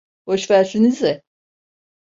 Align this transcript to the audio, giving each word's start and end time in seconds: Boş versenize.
Boş 0.27 0.49
versenize. 0.51 1.23